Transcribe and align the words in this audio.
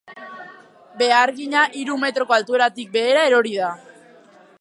Behargina 1.01 1.65
hiru 1.81 1.99
metroko 2.05 2.37
altueratik 2.39 2.91
behera 2.99 3.27
erori 3.33 3.53
da. 3.61 3.69